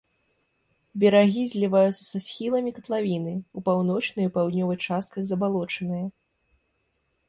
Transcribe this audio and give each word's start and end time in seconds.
Берагі 1.03 1.43
зліваюцца 1.51 1.99
са 2.11 2.19
схіламі 2.29 2.75
катлавіны, 2.79 3.37
у 3.61 3.65
паўночнай 3.71 4.23
і 4.33 4.35
паўднёвай 4.41 4.77
частках 4.91 5.21
забалочаныя. 5.35 6.05